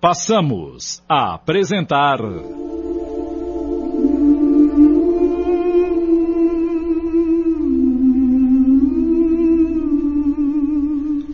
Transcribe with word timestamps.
Passamos 0.00 1.02
a 1.08 1.34
apresentar. 1.34 2.20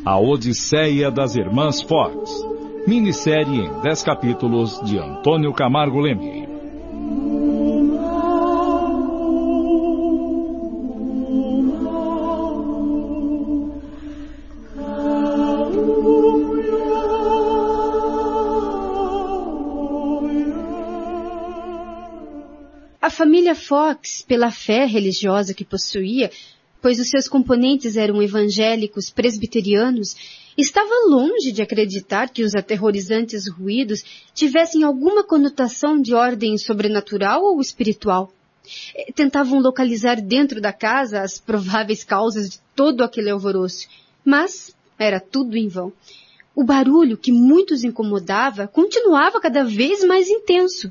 A 0.02 0.18
Odisseia 0.18 1.10
das 1.10 1.36
Irmãs 1.36 1.82
Fox. 1.82 2.42
Minissérie 2.86 3.66
em 3.66 3.80
10 3.82 4.02
capítulos 4.02 4.80
de 4.80 4.98
Antônio 4.98 5.52
Camargo 5.52 6.00
Leme. 6.00 6.43
A 23.04 23.10
família 23.10 23.54
Fox, 23.54 24.24
pela 24.26 24.50
fé 24.50 24.86
religiosa 24.86 25.52
que 25.52 25.62
possuía, 25.62 26.30
pois 26.80 26.98
os 26.98 27.10
seus 27.10 27.28
componentes 27.28 27.98
eram 27.98 28.22
evangélicos 28.22 29.10
presbiterianos, 29.10 30.16
estava 30.56 31.06
longe 31.06 31.52
de 31.52 31.60
acreditar 31.60 32.30
que 32.30 32.42
os 32.42 32.54
aterrorizantes 32.54 33.46
ruídos 33.46 34.02
tivessem 34.32 34.84
alguma 34.84 35.22
conotação 35.22 36.00
de 36.00 36.14
ordem 36.14 36.56
sobrenatural 36.56 37.42
ou 37.42 37.60
espiritual. 37.60 38.32
Eh, 38.96 39.12
Tentavam 39.12 39.60
localizar 39.60 40.18
dentro 40.22 40.58
da 40.58 40.72
casa 40.72 41.20
as 41.20 41.38
prováveis 41.38 42.04
causas 42.04 42.48
de 42.48 42.60
todo 42.74 43.04
aquele 43.04 43.28
alvoroço, 43.28 43.86
mas 44.24 44.74
era 44.98 45.20
tudo 45.20 45.58
em 45.58 45.68
vão. 45.68 45.92
O 46.56 46.64
barulho 46.64 47.18
que 47.18 47.30
muitos 47.30 47.84
incomodava 47.84 48.66
continuava 48.66 49.42
cada 49.42 49.62
vez 49.62 50.02
mais 50.04 50.26
intenso. 50.26 50.90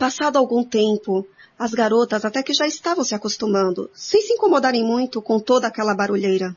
Passado 0.00 0.38
algum 0.38 0.64
tempo, 0.64 1.26
as 1.58 1.72
garotas 1.72 2.24
até 2.24 2.42
que 2.42 2.54
já 2.54 2.66
estavam 2.66 3.04
se 3.04 3.14
acostumando, 3.14 3.90
sem 3.92 4.22
se 4.22 4.32
incomodarem 4.32 4.82
muito 4.82 5.20
com 5.20 5.38
toda 5.38 5.66
aquela 5.66 5.94
barulheira. 5.94 6.56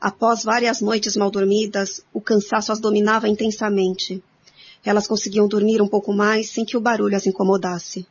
Após 0.00 0.42
várias 0.42 0.80
noites 0.80 1.16
mal 1.16 1.30
dormidas, 1.30 2.02
o 2.12 2.20
cansaço 2.20 2.72
as 2.72 2.80
dominava 2.80 3.28
intensamente. 3.28 4.20
Elas 4.84 5.06
conseguiam 5.06 5.46
dormir 5.46 5.80
um 5.80 5.86
pouco 5.86 6.12
mais 6.12 6.50
sem 6.50 6.64
que 6.64 6.76
o 6.76 6.80
barulho 6.80 7.16
as 7.16 7.28
incomodasse. 7.28 8.04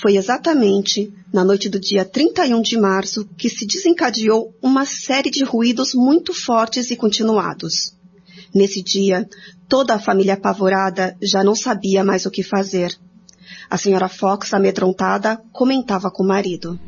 Foi 0.00 0.16
exatamente 0.16 1.12
na 1.30 1.44
noite 1.44 1.68
do 1.68 1.78
dia 1.78 2.06
31 2.06 2.62
de 2.62 2.78
março 2.78 3.28
que 3.36 3.50
se 3.50 3.66
desencadeou 3.66 4.54
uma 4.62 4.86
série 4.86 5.30
de 5.30 5.44
ruídos 5.44 5.92
muito 5.92 6.32
fortes 6.32 6.90
e 6.90 6.96
continuados. 6.96 7.92
Nesse 8.54 8.82
dia, 8.82 9.28
toda 9.68 9.92
a 9.92 10.00
família 10.00 10.32
apavorada 10.32 11.14
já 11.20 11.44
não 11.44 11.54
sabia 11.54 12.02
mais 12.02 12.24
o 12.24 12.30
que 12.30 12.42
fazer. 12.42 12.98
A 13.70 13.76
senhora 13.76 14.08
Fox, 14.08 14.52
amedrontada, 14.54 15.40
comentava 15.52 16.10
com 16.10 16.22
o 16.22 16.26
marido. 16.26 16.78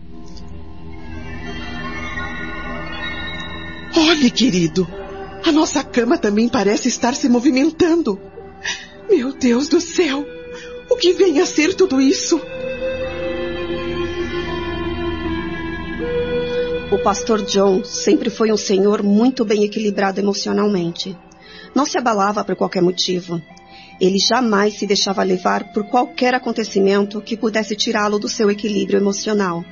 Olhe, 3.96 4.30
querido, 4.30 4.86
a 5.44 5.52
nossa 5.52 5.82
cama 5.82 6.16
também 6.16 6.48
parece 6.48 6.88
estar 6.88 7.14
se 7.14 7.28
movimentando. 7.28 8.20
Meu 9.08 9.32
Deus 9.32 9.68
do 9.68 9.80
céu, 9.80 10.24
o 10.88 10.96
que 10.96 11.12
vem 11.12 11.40
a 11.40 11.46
ser 11.46 11.74
tudo 11.74 12.00
isso? 12.00 12.40
O 16.92 16.98
pastor 16.98 17.42
John 17.42 17.84
sempre 17.84 18.30
foi 18.30 18.52
um 18.52 18.56
senhor 18.56 19.02
muito 19.02 19.44
bem 19.44 19.64
equilibrado 19.64 20.20
emocionalmente. 20.20 21.16
Não 21.74 21.86
se 21.86 21.96
abalava 21.96 22.44
por 22.44 22.56
qualquer 22.56 22.82
motivo. 22.82 23.40
Ele 24.00 24.18
jamais 24.18 24.78
se 24.78 24.86
deixava 24.86 25.22
levar 25.22 25.72
por 25.72 25.84
qualquer 25.84 26.34
acontecimento 26.34 27.20
que 27.20 27.36
pudesse 27.36 27.76
tirá-lo 27.76 28.18
do 28.18 28.28
seu 28.28 28.50
equilíbrio 28.50 28.98
emocional. 28.98 29.64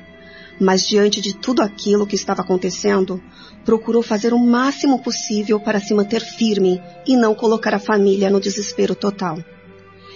Mas 0.59 0.87
diante 0.87 1.21
de 1.21 1.35
tudo 1.35 1.61
aquilo 1.61 2.05
que 2.05 2.15
estava 2.15 2.41
acontecendo, 2.41 3.21
procurou 3.65 4.03
fazer 4.03 4.33
o 4.33 4.39
máximo 4.39 4.99
possível 4.99 5.59
para 5.59 5.79
se 5.79 5.93
manter 5.93 6.21
firme 6.21 6.81
e 7.07 7.15
não 7.15 7.33
colocar 7.33 7.73
a 7.73 7.79
família 7.79 8.29
no 8.29 8.39
desespero 8.39 8.93
total. 8.93 9.37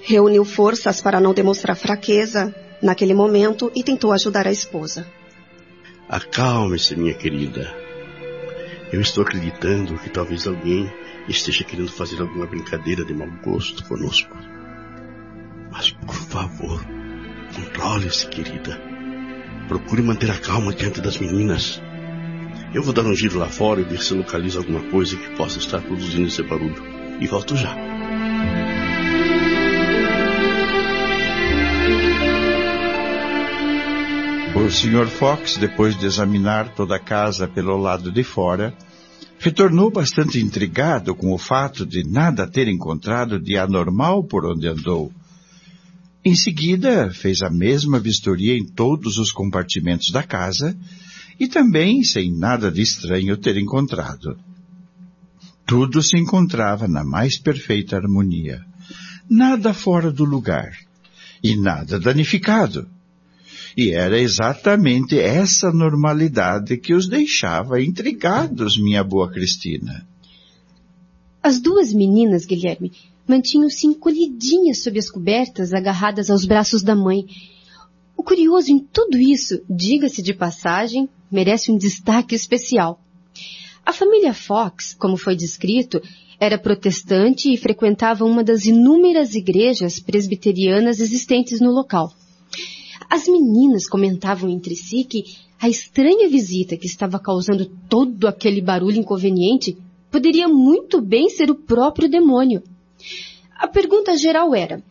Reuniu 0.04 0.44
forças 0.44 1.02
para 1.02 1.20
não 1.20 1.34
demonstrar 1.34 1.76
fraqueza 1.76 2.54
naquele 2.82 3.14
momento 3.14 3.72
e 3.74 3.82
tentou 3.82 4.12
ajudar 4.12 4.46
a 4.46 4.52
esposa. 4.52 5.08
Acalme-se, 6.10 6.96
minha 6.96 7.14
querida. 7.14 7.74
Eu 8.92 9.02
estou 9.02 9.24
acreditando 9.24 9.98
que 9.98 10.10
talvez 10.10 10.46
alguém 10.46 10.92
esteja 11.28 11.64
querendo 11.64 11.92
fazer 11.92 12.22
alguma 12.22 12.46
brincadeira 12.46 13.06
de 13.06 13.14
mau 13.14 13.30
gosto 13.44 13.84
conosco. 13.86 14.36
Mas, 15.72 15.92
por 15.92 16.16
favor, 16.16 16.86
controle-se, 17.56 18.28
querida. 18.28 18.80
Procure 19.68 20.02
manter 20.02 20.30
a 20.30 20.38
calma 20.38 20.74
diante 20.74 21.02
das 21.02 21.18
meninas. 21.18 21.82
Eu 22.74 22.84
vou 22.84 22.94
dar 22.94 23.06
um 23.06 23.16
giro 23.16 23.40
lá 23.40 23.48
fora 23.48 23.82
e 23.82 23.84
ver 23.84 24.02
se 24.02 24.14
localizo 24.14 24.60
alguma 24.60 24.82
coisa 24.90 25.16
que 25.16 25.36
possa 25.36 25.60
estar 25.60 25.82
produzindo 25.82 26.28
esse 26.28 26.44
barulho. 26.44 26.84
E 27.20 27.28
volto 27.28 27.56
já. 27.56 27.76
O 34.56 34.70
Sr. 34.70 35.08
Fox, 35.08 35.58
depois 35.58 35.98
de 35.98 36.06
examinar 36.06 36.70
toda 36.70 36.96
a 36.96 37.00
casa 37.00 37.48
pelo 37.48 37.76
lado 37.76 38.12
de 38.12 38.24
fora, 38.24 38.74
retornou 39.44 39.92
bastante 39.92 40.40
intrigado 40.40 41.14
com 41.14 41.34
o 41.34 41.38
fato 41.38 41.86
de 41.86 42.02
nada 42.02 42.48
ter 42.48 42.70
encontrado 42.70 43.38
de 43.38 43.58
anormal 43.58 44.24
por 44.24 44.46
onde 44.46 44.70
andou. 44.70 45.12
Em 46.24 46.34
seguida, 46.34 47.12
fez 47.12 47.42
a 47.42 47.50
mesma 47.50 48.00
vistoria 48.00 48.58
em 48.58 48.66
todos 48.66 49.18
os 49.18 49.34
compartimentos 49.34 50.12
da 50.12 50.24
casa 50.24 50.74
e 51.38 51.50
também 51.50 52.06
sem 52.06 52.32
nada 52.32 52.72
de 52.72 52.82
estranho 52.82 53.36
ter 53.36 53.58
encontrado. 53.58 54.38
Tudo 55.66 56.02
se 56.02 56.18
encontrava 56.18 56.88
na 56.88 57.04
mais 57.04 57.38
perfeita 57.38 57.98
harmonia. 57.98 58.62
Nada 59.30 59.74
fora 59.74 60.10
do 60.10 60.24
lugar 60.24 60.72
e 61.44 61.58
nada 61.58 62.00
danificado. 62.00 62.88
E 63.76 63.92
era 63.92 64.20
exatamente 64.20 65.20
essa 65.20 65.72
normalidade 65.72 66.78
que 66.78 66.94
os 66.94 67.08
deixava 67.08 67.82
intrigados, 67.82 68.78
minha 68.78 69.04
boa 69.04 69.32
Cristina. 69.32 70.08
As 71.42 71.60
duas 71.60 71.92
meninas, 71.92 72.46
Guilherme, 72.46 72.92
mantinham-se 73.28 73.88
encolhidinhas 73.88 74.84
sob 74.84 75.00
as 75.00 75.10
cobertas, 75.10 75.74
agarradas 75.74 76.30
aos 76.30 76.46
braços 76.46 76.84
da 76.84 76.96
mãe. 76.96 77.26
O 78.16 78.24
curioso 78.24 78.72
em 78.72 78.80
tudo 78.80 79.18
isso, 79.18 79.62
diga-se 79.68 80.22
de 80.22 80.34
passagem, 80.34 81.10
merece 81.32 81.72
um 81.72 81.78
destaque 81.78 82.36
especial. 82.36 83.02
A 83.86 83.92
família 83.92 84.34
Fox, 84.34 84.94
como 84.94 85.18
foi 85.18 85.36
descrito, 85.36 86.02
era 86.40 86.58
protestante 86.58 87.52
e 87.52 87.58
frequentava 87.58 88.24
uma 88.24 88.44
das 88.44 88.66
inúmeras 88.66 89.34
igrejas 89.34 90.00
presbiterianas 90.00 91.00
existentes 91.00 91.60
no 91.60 91.72
local. 91.72 92.14
As 93.14 93.28
meninas 93.28 93.86
comentavam 93.86 94.50
entre 94.50 94.76
si 94.76 95.04
que 95.04 95.24
a 95.62 95.70
estranha 95.70 96.28
visita 96.28 96.76
que 96.76 96.88
estava 96.88 97.20
causando 97.20 97.68
todo 97.88 98.28
aquele 98.28 98.60
barulho 98.60 98.98
inconveniente 98.98 99.78
poderia 100.10 100.48
muito 100.48 101.00
bem 101.00 101.30
ser 101.30 101.52
o 101.52 101.56
próprio 101.56 102.10
demônio. 102.10 102.64
A 103.56 103.68
pergunta 103.68 104.18
geral 104.18 104.56
era: 104.56 104.84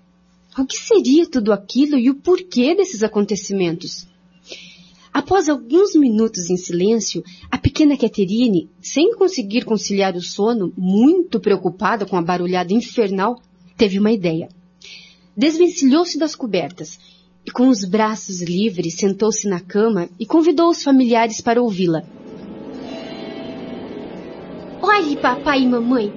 o 0.56 0.65
que 0.65 0.77
seria 0.77 1.28
tudo 1.28 1.53
aquilo 1.53 1.99
e 1.99 2.11
o 2.11 2.15
porquê 2.15 2.77
desses 2.77 3.03
acontecimentos? 3.03 4.06
Após 5.12 5.49
alguns 5.49 5.97
minutos 5.97 6.49
em 6.49 6.56
silêncio, 6.56 7.25
a 7.50 7.59
pequena 7.59 7.97
Catherine, 7.97 8.71
sem 8.81 9.16
conseguir 9.16 9.65
conciliar 9.65 10.15
o 10.15 10.22
sono, 10.22 10.72
muito 10.78 11.41
preocupada 11.41 12.06
com 12.06 12.16
a 12.16 12.22
barulhada 12.22 12.72
infernal, 12.72 13.43
teve 13.77 13.99
uma 13.99 14.12
ideia. 14.12 14.49
Desvencilhou-se 15.37 16.17
das 16.17 16.37
cobertas 16.37 17.00
e, 17.47 17.50
com 17.50 17.69
os 17.69 17.85
braços 17.85 18.41
livres, 18.41 18.97
sentou-se 18.97 19.49
na 19.49 19.61
cama 19.61 20.09
e 20.19 20.27
convidou 20.27 20.69
os 20.69 20.83
familiares 20.83 21.41
para 21.41 21.62
ouvi-la. 21.62 22.03
Olhe, 24.81 25.17
papai 25.17 25.61
e 25.61 25.67
mamãe, 25.67 26.12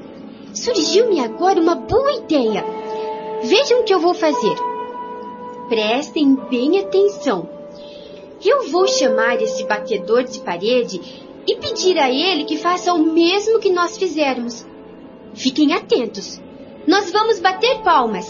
surgiu-me 0.54 1.20
agora 1.20 1.60
uma 1.60 1.76
boa 1.76 2.12
ideia. 2.14 2.64
Vejam 3.44 3.82
o 3.82 3.84
que 3.84 3.94
eu 3.94 4.00
vou 4.00 4.14
fazer. 4.14 4.56
Prestem 5.70 6.36
bem 6.50 6.80
atenção. 6.80 7.50
Eu 8.44 8.70
vou 8.70 8.88
chamar 8.88 9.42
esse 9.42 9.66
batedor 9.66 10.24
de 10.24 10.40
parede 10.40 11.00
e 11.48 11.56
pedir 11.56 11.98
a 11.98 12.10
ele 12.10 12.46
que 12.46 12.58
faça 12.58 12.94
o 12.94 13.04
mesmo 13.14 13.60
que 13.60 13.72
nós 13.72 13.98
fizermos. 13.98 14.66
Fiquem 15.34 15.74
atentos. 15.74 16.42
Nós 16.88 17.12
vamos 17.12 17.40
bater 17.40 17.82
palmas. 17.82 18.28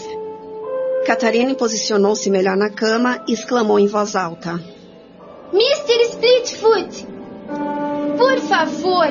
Catarina 1.06 1.54
posicionou-se 1.54 2.28
melhor 2.28 2.56
na 2.56 2.68
cama 2.68 3.22
e 3.28 3.32
exclamou 3.32 3.78
em 3.78 3.86
voz 3.86 4.16
alta. 4.16 4.60
Mr. 5.52 6.02
Splitfoot, 6.10 7.06
por 8.18 8.38
favor, 8.40 9.06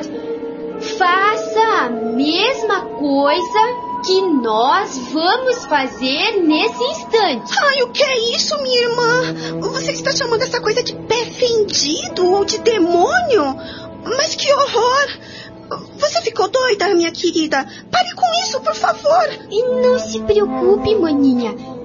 faça 0.78 1.86
a 1.86 1.88
mesma 1.88 2.82
coisa 2.82 3.58
que 4.04 4.20
nós 4.20 4.98
vamos 5.10 5.64
fazer 5.64 6.42
nesse 6.42 6.84
instante. 6.84 7.54
Ai, 7.58 7.82
o 7.84 7.88
que 7.88 8.04
é 8.04 8.36
isso, 8.36 8.60
minha 8.60 8.82
irmã? 8.82 9.60
Você 9.62 9.92
está 9.92 10.12
chamando 10.12 10.42
essa 10.42 10.60
coisa 10.60 10.82
de 10.82 10.94
pé 10.94 11.24
fendido 11.24 12.30
ou 12.30 12.44
de 12.44 12.58
demônio? 12.58 13.56
Mas 14.04 14.34
que 14.34 14.52
horror! 14.52 15.08
Você 15.98 16.20
ficou 16.20 16.46
doida, 16.48 16.94
minha 16.94 17.10
querida? 17.10 17.66
Pare 17.90 18.14
com 18.14 18.26
isso, 18.42 18.60
por 18.60 18.74
favor! 18.74 19.28
E 19.50 19.62
não 19.62 19.98
se 19.98 20.20
preocupe, 20.20 20.94
maninha. 20.94 21.75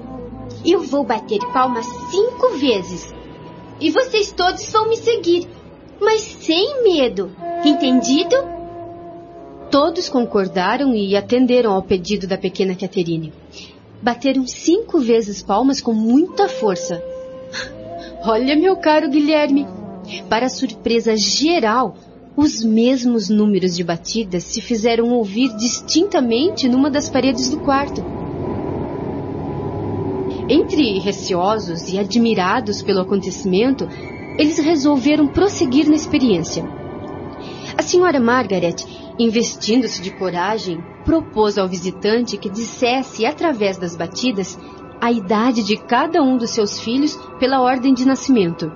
Eu 0.64 0.82
vou 0.82 1.04
bater 1.04 1.40
palmas 1.52 1.86
cinco 2.10 2.56
vezes. 2.58 3.12
E 3.80 3.90
vocês 3.90 4.30
todos 4.30 4.70
vão 4.70 4.88
me 4.88 4.96
seguir, 4.96 5.48
mas 6.00 6.20
sem 6.20 6.84
medo. 6.84 7.32
Entendido? 7.64 8.36
Todos 9.70 10.08
concordaram 10.08 10.94
e 10.94 11.16
atenderam 11.16 11.72
ao 11.72 11.82
pedido 11.82 12.26
da 12.26 12.38
pequena 12.38 12.76
Catherine. 12.76 13.32
Bateram 14.00 14.46
cinco 14.46 15.00
vezes 15.00 15.42
palmas 15.42 15.80
com 15.80 15.92
muita 15.92 16.48
força. 16.48 17.02
Olha, 18.24 18.54
meu 18.54 18.76
caro 18.76 19.08
Guilherme, 19.08 19.66
para 20.28 20.48
surpresa 20.48 21.16
geral, 21.16 21.96
os 22.36 22.62
mesmos 22.62 23.28
números 23.28 23.74
de 23.74 23.82
batidas 23.82 24.44
se 24.44 24.60
fizeram 24.60 25.10
ouvir 25.12 25.54
distintamente 25.56 26.68
numa 26.68 26.90
das 26.90 27.08
paredes 27.08 27.50
do 27.50 27.58
quarto. 27.60 28.21
Entre 30.48 30.98
receosos 30.98 31.88
e 31.88 31.98
admirados 31.98 32.82
pelo 32.82 33.00
acontecimento, 33.00 33.86
eles 34.38 34.58
resolveram 34.58 35.28
prosseguir 35.28 35.88
na 35.88 35.94
experiência. 35.94 36.64
A 37.76 37.82
senhora 37.82 38.20
Margaret, 38.20 38.76
investindo-se 39.18 40.02
de 40.02 40.10
coragem, 40.10 40.82
propôs 41.04 41.58
ao 41.58 41.68
visitante 41.68 42.36
que 42.36 42.48
dissesse, 42.48 43.24
através 43.24 43.76
das 43.76 43.96
batidas, 43.96 44.58
a 45.00 45.10
idade 45.10 45.62
de 45.62 45.76
cada 45.76 46.22
um 46.22 46.36
dos 46.36 46.50
seus 46.50 46.78
filhos 46.78 47.16
pela 47.38 47.60
ordem 47.60 47.92
de 47.92 48.04
nascimento. 48.04 48.70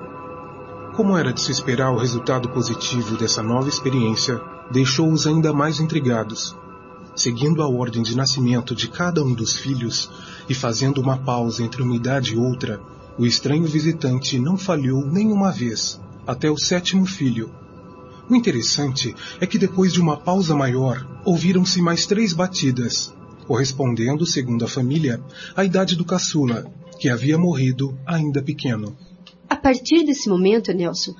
Como 0.97 1.17
era 1.17 1.33
de 1.33 1.41
se 1.41 1.53
esperar, 1.53 1.93
o 1.93 1.99
resultado 1.99 2.49
positivo 2.49 3.17
dessa 3.17 3.43
nova 3.43 3.69
experiência 3.69 4.41
deixou-os 4.71 5.27
ainda 5.27 5.53
mais 5.53 5.79
intrigados. 5.79 6.57
Seguindo 7.17 7.63
a 7.63 7.69
ordem 7.69 8.03
de 8.03 8.15
nascimento 8.15 8.75
de 8.75 8.89
cada 8.89 9.25
um 9.25 9.33
dos 9.33 9.57
filhos 9.57 10.11
e 10.51 10.55
fazendo 10.55 11.01
uma 11.01 11.17
pausa 11.17 11.63
entre 11.63 11.81
uma 11.81 11.97
idade 11.97 12.35
e 12.35 12.37
outra, 12.37 12.79
o 13.19 13.25
estranho 13.25 13.65
visitante 13.65 14.39
não 14.39 14.59
falhou 14.59 15.07
nenhuma 15.07 15.51
vez, 15.51 15.99
até 16.27 16.51
o 16.51 16.59
sétimo 16.59 17.07
filho. 17.07 17.51
O 18.29 18.35
interessante 18.35 19.15
é 19.41 19.47
que 19.47 19.57
depois 19.57 19.95
de 19.95 20.01
uma 20.01 20.19
pausa 20.19 20.55
maior, 20.55 21.23
ouviram-se 21.25 21.81
mais 21.81 22.05
três 22.05 22.35
batidas, 22.35 23.15
correspondendo, 23.47 24.27
segundo 24.27 24.67
a 24.67 24.69
família, 24.69 25.19
à 25.57 25.65
idade 25.65 25.97
do 25.97 26.05
caçula, 26.05 26.67
que 27.01 27.09
havia 27.09 27.39
morrido 27.39 27.99
ainda 28.05 28.43
pequeno. 28.43 28.95
A 29.49 29.57
partir 29.57 30.05
desse 30.05 30.29
momento, 30.29 30.71
Nelson, 30.71 31.15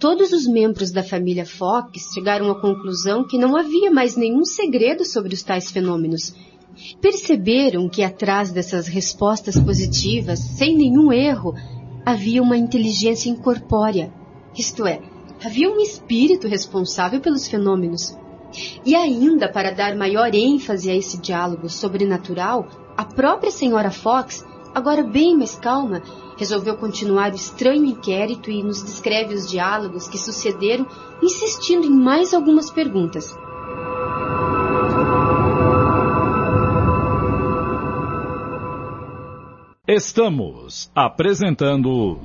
todos 0.00 0.32
os 0.32 0.46
membros 0.46 0.90
da 0.90 1.04
família 1.04 1.44
Fox 1.44 2.08
chegaram 2.14 2.50
à 2.50 2.58
conclusão 2.58 3.22
que 3.22 3.36
não 3.36 3.54
havia 3.54 3.90
mais 3.90 4.16
nenhum 4.16 4.46
segredo 4.46 5.04
sobre 5.04 5.34
os 5.34 5.42
tais 5.42 5.70
fenômenos. 5.70 6.34
Perceberam 7.02 7.86
que 7.86 8.02
atrás 8.02 8.50
dessas 8.50 8.88
respostas 8.88 9.60
positivas, 9.60 10.38
sem 10.38 10.74
nenhum 10.74 11.12
erro, 11.12 11.54
havia 12.04 12.42
uma 12.42 12.56
inteligência 12.56 13.28
incorpórea. 13.28 14.10
Isto 14.56 14.86
é, 14.86 15.02
havia 15.44 15.70
um 15.70 15.78
espírito 15.78 16.48
responsável 16.48 17.20
pelos 17.20 17.46
fenômenos. 17.46 18.16
E 18.84 18.94
ainda 18.94 19.52
para 19.52 19.70
dar 19.70 19.94
maior 19.94 20.34
ênfase 20.34 20.90
a 20.90 20.96
esse 20.96 21.18
diálogo 21.18 21.68
sobrenatural, 21.68 22.66
a 22.96 23.04
própria 23.04 23.50
senhora 23.50 23.90
Fox, 23.90 24.42
agora 24.74 25.02
bem 25.02 25.36
mais 25.36 25.56
calma, 25.56 26.02
resolveu 26.40 26.74
continuar 26.74 27.32
o 27.32 27.36
estranho 27.36 27.84
inquérito 27.84 28.50
e 28.50 28.62
nos 28.62 28.82
descreve 28.82 29.34
os 29.34 29.46
diálogos 29.46 30.08
que 30.08 30.16
sucederam, 30.16 30.86
insistindo 31.22 31.86
em 31.86 31.90
mais 31.90 32.32
algumas 32.32 32.70
perguntas. 32.70 33.36
Estamos 39.86 40.90
apresentando. 40.94 42.18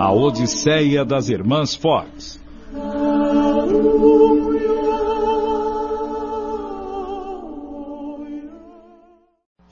A 0.00 0.12
Odisseia 0.12 1.04
das 1.04 1.28
Irmãs 1.28 1.76
Fox. 1.76 2.44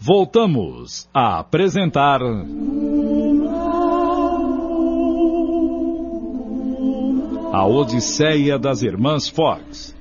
Voltamos 0.07 1.09
a 1.15 1.39
apresentar. 1.39 2.21
A 7.51 7.67
Odisseia 7.67 8.59
das 8.59 8.83
Irmãs 8.83 9.31
Fox. 9.31 9.95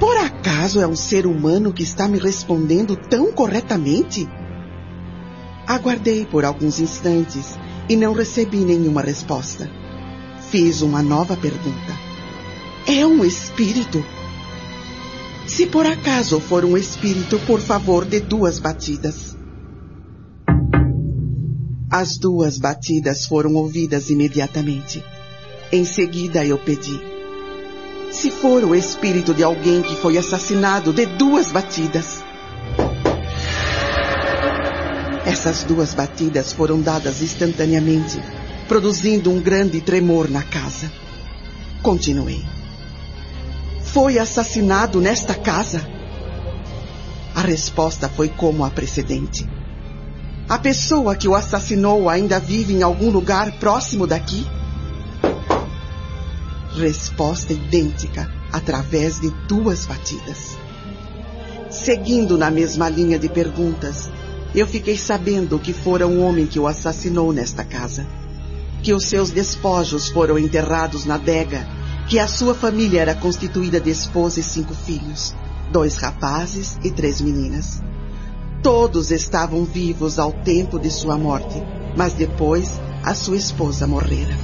Por 0.00 0.16
acaso 0.16 0.80
é 0.80 0.88
um 0.88 0.96
ser 0.96 1.24
humano 1.24 1.72
que 1.72 1.84
está 1.84 2.08
me 2.08 2.18
respondendo 2.18 2.96
tão 2.96 3.32
corretamente? 3.32 4.28
Aguardei 5.68 6.26
por 6.26 6.44
alguns 6.44 6.80
instantes 6.80 7.56
e 7.88 7.94
não 7.94 8.12
recebi 8.12 8.64
nenhuma 8.64 9.02
resposta. 9.02 9.70
Fiz 10.50 10.80
uma 10.80 11.02
nova 11.02 11.36
pergunta. 11.36 11.98
É 12.86 13.04
um 13.04 13.22
espírito? 13.22 14.02
Se 15.46 15.66
por 15.66 15.84
acaso 15.84 16.40
for 16.40 16.64
um 16.64 16.74
espírito, 16.74 17.38
por 17.40 17.60
favor, 17.60 18.06
dê 18.06 18.18
duas 18.18 18.58
batidas. 18.58 19.36
As 21.90 22.16
duas 22.16 22.58
batidas 22.58 23.26
foram 23.26 23.54
ouvidas 23.56 24.08
imediatamente. 24.08 25.04
Em 25.70 25.84
seguida 25.84 26.44
eu 26.44 26.56
pedi. 26.56 26.98
Se 28.10 28.30
for 28.30 28.64
o 28.64 28.74
espírito 28.74 29.34
de 29.34 29.42
alguém 29.42 29.82
que 29.82 29.96
foi 29.96 30.16
assassinado, 30.16 30.94
dê 30.94 31.04
duas 31.04 31.52
batidas. 31.52 32.24
Essas 35.26 35.62
duas 35.62 35.92
batidas 35.92 36.54
foram 36.54 36.80
dadas 36.80 37.20
instantaneamente, 37.20 38.18
produzindo 38.68 39.30
um 39.30 39.40
grande 39.40 39.80
tremor 39.80 40.30
na 40.30 40.42
casa. 40.42 40.92
Continuei. 41.82 42.44
Foi 43.82 44.18
assassinado 44.18 45.00
nesta 45.00 45.34
casa? 45.34 45.80
A 47.34 47.40
resposta 47.40 48.10
foi 48.10 48.28
como 48.28 48.64
a 48.64 48.70
precedente. 48.70 49.48
A 50.46 50.58
pessoa 50.58 51.16
que 51.16 51.26
o 51.26 51.34
assassinou 51.34 52.10
ainda 52.10 52.38
vive 52.38 52.74
em 52.74 52.82
algum 52.82 53.10
lugar 53.10 53.52
próximo 53.52 54.06
daqui? 54.06 54.46
Resposta 56.76 57.54
idêntica 57.54 58.30
através 58.52 59.18
de 59.18 59.30
duas 59.48 59.86
batidas. 59.86 60.58
Seguindo 61.70 62.36
na 62.36 62.50
mesma 62.50 62.88
linha 62.88 63.18
de 63.18 63.28
perguntas, 63.28 64.10
eu 64.54 64.66
fiquei 64.66 64.96
sabendo 64.96 65.58
que 65.58 65.72
fora 65.72 66.06
um 66.06 66.22
homem 66.22 66.46
que 66.46 66.58
o 66.58 66.66
assassinou 66.66 67.32
nesta 67.32 67.64
casa. 67.64 68.17
Que 68.82 68.94
os 68.94 69.04
seus 69.04 69.30
despojos 69.30 70.08
foram 70.08 70.38
enterrados 70.38 71.04
na 71.04 71.16
adega, 71.16 71.66
que 72.08 72.18
a 72.18 72.26
sua 72.26 72.54
família 72.54 73.00
era 73.00 73.14
constituída 73.14 73.80
de 73.80 73.90
esposa 73.90 74.40
e 74.40 74.42
cinco 74.42 74.74
filhos, 74.74 75.34
dois 75.70 75.96
rapazes 75.96 76.78
e 76.82 76.90
três 76.90 77.20
meninas. 77.20 77.82
Todos 78.62 79.10
estavam 79.10 79.64
vivos 79.64 80.18
ao 80.18 80.32
tempo 80.32 80.78
de 80.78 80.90
sua 80.90 81.18
morte, 81.18 81.62
mas 81.96 82.12
depois 82.14 82.80
a 83.04 83.14
sua 83.14 83.36
esposa 83.36 83.86
morrera. 83.86 84.36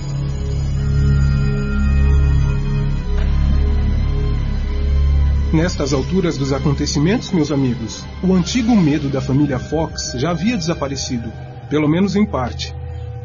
Nestas 5.54 5.92
alturas 5.92 6.36
dos 6.36 6.52
acontecimentos, 6.52 7.30
meus 7.30 7.52
amigos, 7.52 8.04
o 8.22 8.34
antigo 8.34 8.74
medo 8.74 9.08
da 9.08 9.20
família 9.20 9.58
Fox 9.58 10.12
já 10.16 10.32
havia 10.32 10.56
desaparecido, 10.56 11.32
pelo 11.70 11.88
menos 11.88 12.16
em 12.16 12.26
parte. 12.26 12.74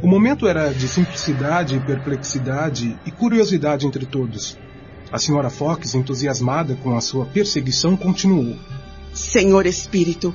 O 0.01 0.07
momento 0.07 0.47
era 0.47 0.73
de 0.73 0.87
simplicidade, 0.87 1.77
perplexidade 1.81 2.97
e 3.05 3.11
curiosidade 3.11 3.85
entre 3.85 4.05
todos. 4.05 4.57
A 5.11 5.19
senhora 5.19 5.49
Fox, 5.49 5.93
entusiasmada 5.93 6.73
com 6.75 6.95
a 6.95 7.01
sua 7.01 7.25
perseguição, 7.25 7.97
continuou: 7.97 8.55
Senhor 9.13 9.65
Espírito, 9.65 10.33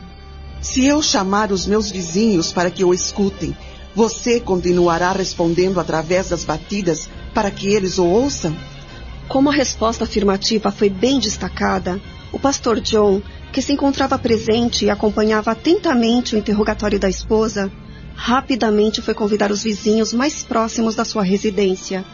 se 0.61 0.85
eu 0.85 1.01
chamar 1.01 1.51
os 1.51 1.67
meus 1.67 1.91
vizinhos 1.91 2.53
para 2.53 2.71
que 2.71 2.85
o 2.85 2.93
escutem, 2.93 3.57
você 3.95 4.39
continuará 4.39 5.13
respondendo 5.13 5.81
através 5.81 6.29
das 6.29 6.45
batidas 6.45 7.09
para 7.33 7.51
que 7.51 7.69
eles 7.69 7.97
o 7.97 8.05
ouçam? 8.05 8.55
Como 9.29 9.49
a 9.49 9.55
resposta 9.55 10.05
afirmativa 10.05 10.71
foi 10.71 10.91
bem 10.91 11.19
destacada, 11.19 11.99
o 12.31 12.39
pastor 12.39 12.81
John, 12.81 13.23
que 13.51 13.63
se 13.63 13.73
encontrava 13.73 14.19
presente 14.19 14.85
e 14.85 14.91
acompanhava 14.91 15.53
atentamente 15.53 16.35
o 16.35 16.39
interrogatório 16.39 16.99
da 16.99 17.09
esposa, 17.09 17.73
rapidamente 18.15 19.03
foi 19.03 19.15
convidar 19.15 19.51
os 19.51 19.63
vizinhos 19.63 20.13
mais 20.13 20.43
próximos 20.43 20.95
da 20.95 21.05
sua 21.05 21.23
residência, 21.23 22.05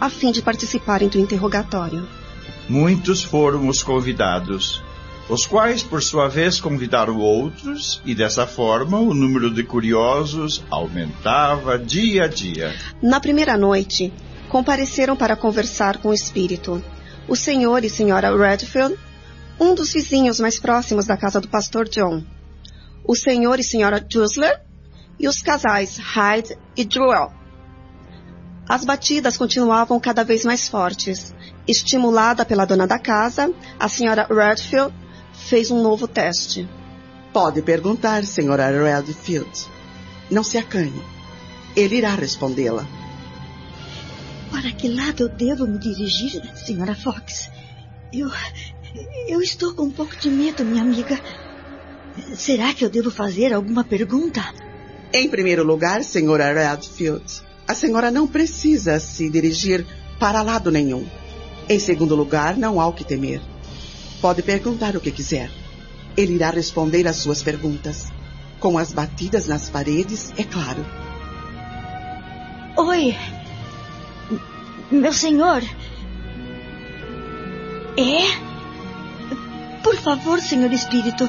a 0.00 0.08
fim 0.08 0.30
de 0.30 0.42
participarem 0.42 1.08
do 1.08 1.18
interrogatório. 1.18 2.06
Muitos 2.68 3.22
foram 3.22 3.68
os 3.68 3.82
convidados, 3.82 4.82
os 5.28 5.46
quais, 5.46 5.82
por 5.82 6.02
sua 6.02 6.28
vez, 6.28 6.60
convidaram 6.60 7.18
outros, 7.18 8.00
e 8.04 8.14
dessa 8.14 8.46
forma 8.46 8.98
o 8.98 9.12
número 9.12 9.52
de 9.52 9.64
curiosos 9.64 10.62
aumentava 10.70 11.78
dia 11.78 12.24
a 12.24 12.28
dia. 12.28 12.74
Na 13.02 13.18
primeira 13.18 13.56
noite, 13.56 14.12
compareceram 14.48 15.16
para 15.16 15.34
conversar 15.34 15.98
com 15.98 16.10
o 16.10 16.14
espírito 16.14 16.82
o 17.28 17.34
senhor 17.34 17.84
e 17.84 17.90
senhora 17.90 18.36
Redfield, 18.36 18.96
um 19.58 19.74
dos 19.74 19.92
vizinhos 19.92 20.38
mais 20.38 20.60
próximos 20.60 21.06
da 21.06 21.16
casa 21.16 21.40
do 21.40 21.48
pastor 21.48 21.88
John, 21.88 22.22
o 23.04 23.16
senhor 23.16 23.58
e 23.58 23.64
senhora 23.64 24.04
Jusler 24.08 24.60
e 25.18 25.28
os 25.28 25.40
casais 25.42 25.98
Hyde 25.98 26.58
e 26.76 26.84
Druell. 26.84 27.32
As 28.68 28.84
batidas 28.84 29.36
continuavam 29.36 30.00
cada 30.00 30.24
vez 30.24 30.44
mais 30.44 30.66
fortes. 30.66 31.34
Estimulada 31.68 32.44
pela 32.44 32.64
dona 32.64 32.86
da 32.86 32.98
casa, 32.98 33.52
a 33.78 33.88
senhora 33.88 34.26
Redfield 34.28 34.92
fez 35.32 35.70
um 35.70 35.82
novo 35.82 36.08
teste. 36.08 36.68
Pode 37.32 37.62
perguntar, 37.62 38.24
senhora 38.24 38.70
Redfield. 38.70 39.68
Não 40.30 40.42
se 40.42 40.58
acanhe. 40.58 41.02
Ele 41.76 41.96
irá 41.96 42.14
respondê-la. 42.14 42.86
Para 44.50 44.72
que 44.72 44.88
lado 44.88 45.24
eu 45.24 45.28
devo 45.28 45.66
me 45.66 45.78
dirigir, 45.78 46.42
senhora 46.56 46.94
Fox? 46.94 47.50
Eu. 48.12 48.30
Eu 49.28 49.42
estou 49.42 49.74
com 49.74 49.84
um 49.84 49.90
pouco 49.90 50.16
de 50.16 50.30
medo, 50.30 50.64
minha 50.64 50.82
amiga. 50.82 51.20
Será 52.34 52.72
que 52.72 52.84
eu 52.84 52.88
devo 52.88 53.10
fazer 53.10 53.52
alguma 53.52 53.84
pergunta? 53.84 54.42
Em 55.18 55.30
primeiro 55.30 55.64
lugar, 55.64 56.04
senhora 56.04 56.52
Redfield, 56.52 57.24
a 57.66 57.74
senhora 57.74 58.10
não 58.10 58.26
precisa 58.26 59.00
se 59.00 59.30
dirigir 59.30 59.86
para 60.20 60.42
lado 60.42 60.70
nenhum. 60.70 61.06
Em 61.66 61.78
segundo 61.78 62.14
lugar, 62.14 62.54
não 62.54 62.78
há 62.78 62.86
o 62.86 62.92
que 62.92 63.02
temer. 63.02 63.40
Pode 64.20 64.42
perguntar 64.42 64.94
o 64.94 65.00
que 65.00 65.10
quiser. 65.10 65.50
Ele 66.18 66.34
irá 66.34 66.50
responder 66.50 67.08
às 67.08 67.16
suas 67.16 67.42
perguntas. 67.42 68.12
Com 68.60 68.76
as 68.76 68.92
batidas 68.92 69.46
nas 69.46 69.70
paredes, 69.70 70.34
é 70.36 70.44
claro. 70.44 70.84
Oi. 72.76 73.16
Meu 74.90 75.14
senhor. 75.14 75.62
É? 77.96 79.80
Por 79.82 79.96
favor, 79.96 80.42
senhor 80.42 80.70
espírito. 80.74 81.26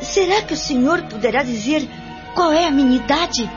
Será 0.00 0.40
que 0.40 0.54
o 0.54 0.56
senhor 0.56 1.02
poderá 1.02 1.42
dizer 1.42 1.86
qual 2.34 2.52
é 2.52 2.66
a 2.66 2.70
minha 2.70 2.96
idade? 2.96 3.48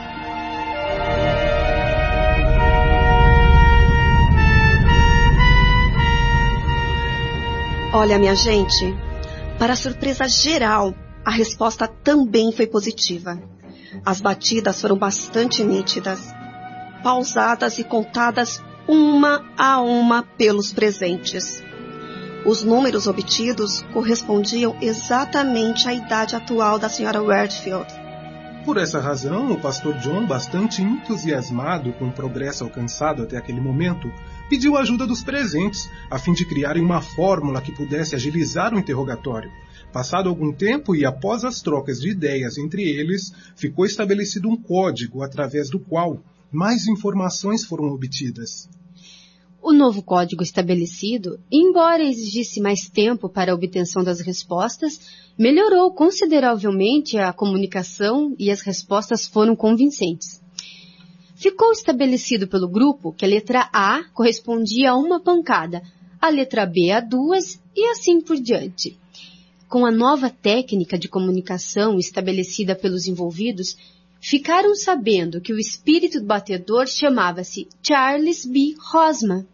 Olha, 7.92 8.18
minha 8.18 8.36
gente, 8.36 8.94
para 9.58 9.74
surpresa 9.74 10.28
geral, 10.28 10.94
a 11.24 11.30
resposta 11.30 11.88
também 11.88 12.52
foi 12.52 12.66
positiva. 12.66 13.40
As 14.04 14.20
batidas 14.20 14.80
foram 14.80 14.96
bastante 14.96 15.64
nítidas, 15.64 16.32
pausadas 17.02 17.78
e 17.78 17.84
contadas 17.84 18.62
uma 18.86 19.44
a 19.56 19.80
uma 19.80 20.22
pelos 20.22 20.72
presentes. 20.72 21.62
Os 22.46 22.62
números 22.62 23.06
obtidos 23.06 23.82
correspondiam 23.92 24.76
exatamente 24.80 25.88
à 25.88 25.92
idade 25.92 26.36
atual 26.36 26.78
da 26.78 26.88
senhora 26.88 27.20
Redfield. 27.20 28.07
Por 28.68 28.76
essa 28.76 29.00
razão, 29.00 29.50
o 29.50 29.58
pastor 29.58 29.94
John, 29.94 30.26
bastante 30.26 30.82
entusiasmado 30.82 31.90
com 31.94 32.08
o 32.08 32.12
progresso 32.12 32.64
alcançado 32.64 33.22
até 33.22 33.38
aquele 33.38 33.62
momento, 33.62 34.12
pediu 34.50 34.76
a 34.76 34.82
ajuda 34.82 35.06
dos 35.06 35.22
presentes, 35.22 35.88
a 36.10 36.18
fim 36.18 36.34
de 36.34 36.44
criarem 36.44 36.84
uma 36.84 37.00
fórmula 37.00 37.62
que 37.62 37.72
pudesse 37.72 38.14
agilizar 38.14 38.74
o 38.74 38.78
interrogatório. 38.78 39.50
Passado 39.90 40.28
algum 40.28 40.52
tempo 40.52 40.94
e 40.94 41.06
após 41.06 41.46
as 41.46 41.62
trocas 41.62 41.98
de 41.98 42.10
ideias 42.10 42.58
entre 42.58 42.82
eles, 42.82 43.32
ficou 43.56 43.86
estabelecido 43.86 44.50
um 44.50 44.56
código 44.60 45.22
através 45.22 45.70
do 45.70 45.80
qual 45.80 46.22
mais 46.52 46.86
informações 46.86 47.64
foram 47.64 47.86
obtidas. 47.86 48.68
O 49.68 49.72
novo 49.74 50.02
código 50.02 50.42
estabelecido, 50.42 51.38
embora 51.52 52.02
exigisse 52.02 52.58
mais 52.58 52.88
tempo 52.88 53.28
para 53.28 53.52
a 53.52 53.54
obtenção 53.54 54.02
das 54.02 54.18
respostas, 54.18 54.98
melhorou 55.38 55.92
consideravelmente 55.92 57.18
a 57.18 57.34
comunicação 57.34 58.34
e 58.38 58.50
as 58.50 58.62
respostas 58.62 59.26
foram 59.26 59.54
convincentes. 59.54 60.40
Ficou 61.36 61.70
estabelecido 61.70 62.48
pelo 62.48 62.66
grupo 62.66 63.12
que 63.12 63.26
a 63.26 63.28
letra 63.28 63.68
A 63.70 64.04
correspondia 64.14 64.92
a 64.92 64.96
uma 64.96 65.20
pancada, 65.20 65.82
a 66.18 66.30
letra 66.30 66.64
B 66.64 66.90
a 66.90 67.00
duas 67.00 67.60
e 67.76 67.90
assim 67.90 68.22
por 68.22 68.40
diante. 68.40 68.98
Com 69.68 69.84
a 69.84 69.90
nova 69.90 70.30
técnica 70.30 70.98
de 70.98 71.08
comunicação 71.08 71.98
estabelecida 71.98 72.74
pelos 72.74 73.06
envolvidos, 73.06 73.76
ficaram 74.18 74.74
sabendo 74.74 75.42
que 75.42 75.52
o 75.52 75.58
espírito 75.58 76.20
do 76.20 76.26
batedor 76.26 76.86
chamava-se 76.86 77.68
Charles 77.86 78.46
B. 78.46 78.74
Rosman. 78.90 79.46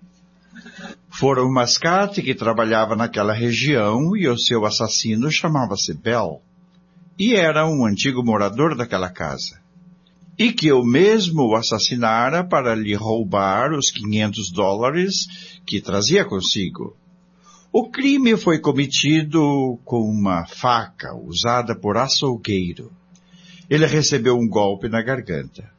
Fora 1.10 1.44
um 1.44 1.52
mascate 1.52 2.22
que 2.22 2.34
trabalhava 2.34 2.96
naquela 2.96 3.32
região 3.32 4.16
e 4.16 4.28
o 4.28 4.38
seu 4.38 4.64
assassino 4.64 5.30
chamava-se 5.30 5.94
Bell. 5.94 6.40
E 7.18 7.34
era 7.34 7.66
um 7.66 7.86
antigo 7.86 8.24
morador 8.24 8.76
daquela 8.76 9.08
casa. 9.08 9.60
E 10.36 10.52
que 10.52 10.66
eu 10.66 10.84
mesmo 10.84 11.42
o 11.42 11.54
assassinara 11.54 12.42
para 12.42 12.74
lhe 12.74 12.94
roubar 12.94 13.72
os 13.72 13.90
500 13.90 14.50
dólares 14.50 15.26
que 15.64 15.80
trazia 15.80 16.24
consigo. 16.24 16.96
O 17.72 17.88
crime 17.90 18.36
foi 18.36 18.58
cometido 18.58 19.78
com 19.84 20.00
uma 20.00 20.44
faca 20.46 21.14
usada 21.14 21.74
por 21.74 21.96
açougueiro 21.96 22.90
ele 23.68 23.86
recebeu 23.86 24.36
um 24.36 24.48
golpe 24.48 24.88
na 24.88 25.02
garganta. 25.02 25.70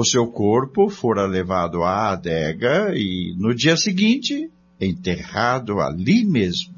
O 0.00 0.04
seu 0.04 0.28
corpo 0.28 0.88
fora 0.88 1.26
levado 1.26 1.82
à 1.82 2.12
adega 2.12 2.92
e, 2.94 3.34
no 3.36 3.52
dia 3.52 3.76
seguinte, 3.76 4.48
enterrado 4.80 5.80
ali 5.80 6.24
mesmo. 6.24 6.72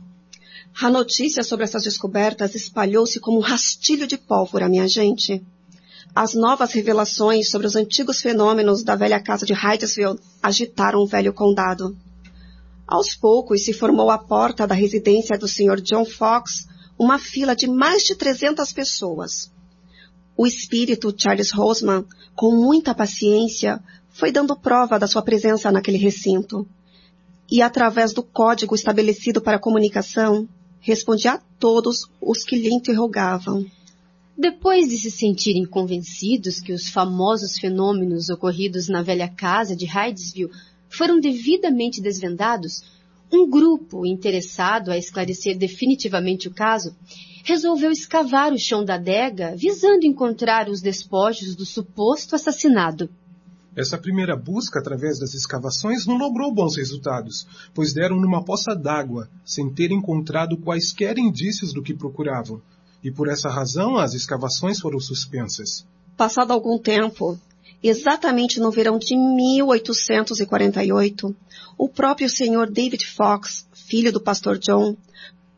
A 0.81 0.89
notícia 0.89 1.43
sobre 1.43 1.67
essas 1.67 1.85
descobertas 1.85 2.55
espalhou-se 2.55 3.21
como 3.21 3.37
um 3.37 3.43
rastilho 3.43 4.07
de 4.07 4.17
pólvora, 4.17 4.71
minha 4.71 4.89
gente. 4.89 5.45
As 6.15 6.33
novas 6.33 6.73
revelações 6.73 7.51
sobre 7.51 7.67
os 7.67 7.77
antigos 7.77 8.23
fenômenos 8.23 8.83
da 8.83 8.97
velha 8.97 9.21
casa 9.21 9.45
de 9.45 9.53
Hydesville 9.53 10.19
agitaram 10.43 11.01
o 11.01 11.07
velho 11.07 11.35
condado. 11.35 11.95
Aos 12.87 13.15
poucos 13.15 13.67
se 13.67 13.75
formou 13.75 14.11
à 14.11 14.17
porta 14.17 14.67
da 14.67 14.75
residência 14.75 15.37
do 15.37 15.47
Sr. 15.47 15.83
John 15.83 16.07
Fox 16.07 16.67
uma 16.99 17.19
fila 17.19 17.55
de 17.55 17.67
mais 17.67 18.03
de 18.03 18.15
300 18.15 18.73
pessoas. 18.73 19.53
O 20.43 20.47
espírito 20.47 21.15
Charles 21.15 21.51
Roseman, 21.51 22.03
com 22.35 22.57
muita 22.57 22.95
paciência, 22.95 23.79
foi 24.09 24.33
dando 24.33 24.57
prova 24.57 24.99
da 24.99 25.07
sua 25.07 25.21
presença 25.21 25.71
naquele 25.71 25.99
recinto. 25.99 26.67
E 27.51 27.61
através 27.61 28.15
do 28.15 28.23
código 28.23 28.75
estabelecido 28.75 29.43
para 29.43 29.59
comunicação, 29.59 30.49
respondia 30.81 31.33
a 31.33 31.41
todos 31.59 32.09
os 32.23 32.43
que 32.43 32.57
lhe 32.57 32.73
interrogavam. 32.73 33.67
Depois 34.35 34.89
de 34.89 34.97
se 34.97 35.11
sentirem 35.11 35.67
convencidos 35.67 36.59
que 36.59 36.73
os 36.73 36.89
famosos 36.89 37.59
fenômenos 37.59 38.31
ocorridos 38.31 38.89
na 38.89 39.03
velha 39.03 39.29
casa 39.29 39.77
de 39.77 39.85
Hydesville 39.85 40.51
foram 40.89 41.21
devidamente 41.21 42.01
desvendados, 42.01 42.83
um 43.33 43.49
grupo 43.49 44.05
interessado 44.05 44.91
a 44.91 44.99
esclarecer 44.99 45.57
definitivamente 45.57 46.49
o 46.49 46.55
caso 46.55 46.95
resolveu 47.45 47.91
escavar 47.91 48.53
o 48.53 48.59
chão 48.59 48.85
da 48.85 48.95
adega 48.95 49.55
visando 49.57 50.05
encontrar 50.05 50.69
os 50.69 50.81
despojos 50.81 51.55
do 51.55 51.65
suposto 51.65 52.35
assassinado. 52.35 53.09
Essa 53.75 53.97
primeira 53.97 54.37
busca 54.37 54.81
através 54.81 55.19
das 55.19 55.33
escavações 55.33 56.05
não 56.05 56.17
logrou 56.17 56.53
bons 56.53 56.77
resultados, 56.77 57.47
pois 57.73 57.93
deram 57.93 58.17
numa 58.17 58.45
poça 58.45 58.75
d'água, 58.75 59.29
sem 59.45 59.73
ter 59.73 59.93
encontrado 59.93 60.57
quaisquer 60.57 61.19
indícios 61.19 61.73
do 61.73 61.83
que 61.83 61.95
procuravam. 61.95 62.61
E 63.03 63.11
por 63.11 63.29
essa 63.29 63.49
razão 63.49 63.97
as 63.97 64.13
escavações 64.13 64.81
foram 64.81 64.99
suspensas. 64.99 65.87
Passado 66.17 66.53
algum 66.53 66.79
tempo, 66.79 67.39
exatamente 67.83 68.61
no 68.61 68.71
verão 68.71 68.99
de 68.99 69.17
1848, 69.17 71.35
o 71.79 71.89
próprio 71.89 72.29
senhor 72.29 72.71
David 72.71 73.07
Fox, 73.07 73.67
filho 73.73 74.13
do 74.13 74.21
pastor 74.21 74.59
John, 74.59 74.95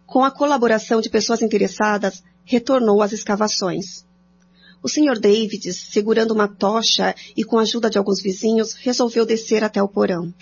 com 0.07 0.25
a 0.25 0.31
colaboração 0.31 1.01
de 1.01 1.11
pessoas 1.11 1.43
interessadas, 1.43 2.23
retornou 2.45 3.03
às 3.03 3.13
escavações. 3.13 4.05
O 4.83 4.89
Sr. 4.89 5.19
David, 5.19 5.73
segurando 5.73 6.33
uma 6.33 6.49
tocha 6.49 7.15
e 7.37 7.45
com 7.45 7.59
a 7.59 7.63
ajuda 7.63 7.89
de 7.89 7.99
alguns 7.99 8.21
vizinhos, 8.21 8.75
resolveu 8.75 9.25
descer 9.25 9.63
até 9.63 9.83
o 9.83 9.89
porão. 9.89 10.35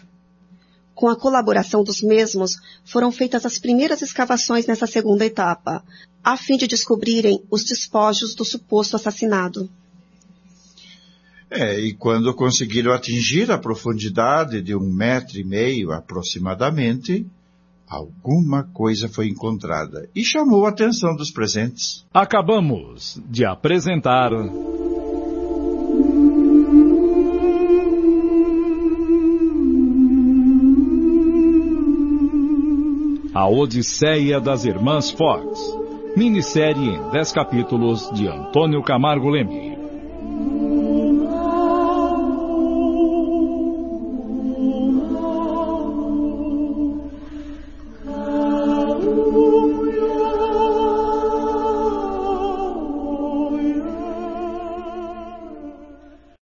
Com 0.95 1.09
a 1.09 1.17
colaboração 1.17 1.85
dos 1.85 2.03
mesmos, 2.03 2.57
foram 2.85 3.13
feitas 3.13 3.47
as 3.47 3.59
primeiras 3.59 4.03
escavações 4.03 4.67
nessa 4.67 4.87
segunda 4.87 5.25
etapa, 5.25 5.85
a 6.23 6.37
fim 6.37 6.57
de 6.57 6.67
descobrirem 6.67 7.43
os 7.51 7.65
despojos 7.65 8.35
do 8.35 8.45
suposto 8.45 8.97
assassinado. 8.97 9.71
É, 11.51 11.81
e 11.81 11.93
quando 11.95 12.33
conseguiram 12.33 12.93
atingir 12.93 13.51
a 13.51 13.59
profundidade 13.59 14.63
de 14.63 14.77
um 14.77 14.89
metro 14.89 15.37
e 15.37 15.45
meio 15.45 15.91
aproximadamente, 15.91 17.27
alguma 17.89 18.63
coisa 18.63 19.09
foi 19.09 19.27
encontrada 19.27 20.09
e 20.15 20.25
chamou 20.25 20.65
a 20.65 20.69
atenção 20.69 21.17
dos 21.17 21.33
presentes. 21.33 22.07
Acabamos 22.15 23.21
de 23.29 23.45
apresentar. 23.45 24.31
A 33.35 33.49
Odisseia 33.49 34.41
das 34.41 34.65
Irmãs 34.65 35.11
Fox. 35.11 35.59
Minissérie 36.17 36.91
em 36.91 37.11
10 37.11 37.33
capítulos 37.33 38.11
de 38.13 38.29
Antônio 38.29 38.83
Camargo 38.83 39.29
Leme. 39.29 39.70